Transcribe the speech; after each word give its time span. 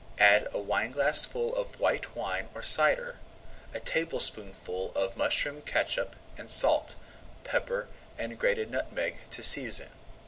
Add 0.17 0.47
a 0.51 0.57
wineglassful 0.59 1.53
of 1.55 1.79
white 1.79 2.15
wine 2.15 2.49
or 2.55 2.63
cider, 2.63 3.19
a 3.71 3.79
tablespoonful 3.79 4.91
of 4.95 5.15
mushroom 5.15 5.61
catsup, 5.61 6.15
and 6.39 6.49
salt, 6.49 6.95
pepper, 7.43 7.87
and 8.17 8.39
grated 8.39 8.71
nutmeg 8.71 9.17
to 9.29 9.43
season. 9.43 9.91